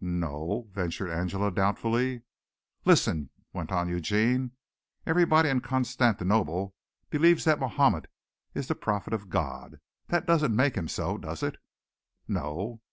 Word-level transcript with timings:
"No 0.00 0.28
o 0.36 0.52
o," 0.52 0.68
ventured 0.70 1.10
Angela 1.10 1.50
doubtfully. 1.50 2.22
"Listen," 2.84 3.30
went 3.52 3.72
on 3.72 3.88
Eugene. 3.88 4.52
"Everybody 5.04 5.48
in 5.48 5.60
Constantinople 5.62 6.76
believes 7.10 7.42
that 7.42 7.58
Mahomet 7.58 8.06
is 8.54 8.68
the 8.68 8.76
Prophet 8.76 9.12
of 9.12 9.30
God. 9.30 9.80
That 10.06 10.26
doesn't 10.26 10.54
make 10.54 10.76
him 10.76 10.86
so, 10.86 11.18
does 11.18 11.42
it?" 11.42 11.56
"No." 12.28 12.82